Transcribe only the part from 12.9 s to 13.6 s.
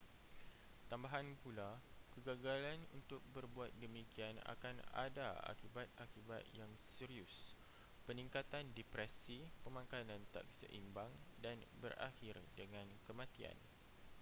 kematian